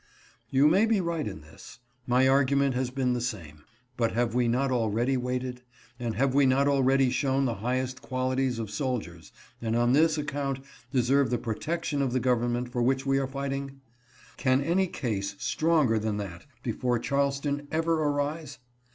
'You 0.57 0.67
may 0.67 0.87
be 0.87 0.99
right 0.99 1.27
in 1.27 1.41
this; 1.41 1.77
my 2.07 2.27
argument 2.27 2.73
has 2.73 2.89
been 2.89 3.13
the 3.13 3.21
same; 3.21 3.63
but 3.97 4.13
have 4.13 4.33
we 4.33 4.47
not 4.47 4.71
already 4.71 5.15
waited, 5.15 5.61
and 5.99 6.15
have 6.15 6.33
we 6.33 6.47
not 6.47 6.67
already 6.67 7.11
shown 7.11 7.45
the 7.45 7.53
highest 7.61 8.01
qualities 8.01 8.57
of 8.57 8.71
soldiers, 8.71 9.31
and 9.61 9.75
on 9.75 9.93
this 9.93 10.17
account 10.17 10.61
deserve 10.91 11.29
the 11.29 11.37
protection 11.37 12.01
of 12.01 12.13
the 12.13 12.19
government 12.19 12.71
for 12.71 12.81
which 12.81 13.05
we 13.05 13.19
are 13.19 13.27
fighting? 13.27 13.79
Can 14.37 14.63
any 14.63 14.87
case 14.87 15.35
stronger 15.37 15.99
than 15.99 16.17
that 16.17 16.47
before 16.63 16.97
Charleston 16.97 17.67
ever 17.71 18.01
arise? 18.01 18.57